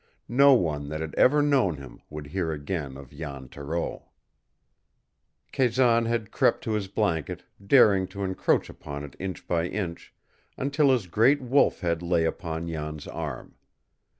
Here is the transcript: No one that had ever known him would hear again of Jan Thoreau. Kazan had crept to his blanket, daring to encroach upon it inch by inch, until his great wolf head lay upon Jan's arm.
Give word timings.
No 0.33 0.55
one 0.55 0.89
that 0.89 0.99
had 0.99 1.13
ever 1.13 1.43
known 1.43 1.77
him 1.77 2.01
would 2.09 2.25
hear 2.25 2.51
again 2.51 2.97
of 2.97 3.11
Jan 3.11 3.47
Thoreau. 3.49 4.09
Kazan 5.51 6.05
had 6.05 6.31
crept 6.31 6.63
to 6.63 6.71
his 6.71 6.87
blanket, 6.87 7.43
daring 7.63 8.07
to 8.07 8.23
encroach 8.23 8.67
upon 8.67 9.03
it 9.03 9.15
inch 9.19 9.45
by 9.47 9.67
inch, 9.67 10.11
until 10.57 10.89
his 10.89 11.05
great 11.05 11.39
wolf 11.39 11.81
head 11.81 12.01
lay 12.01 12.25
upon 12.25 12.67
Jan's 12.67 13.05
arm. 13.05 13.57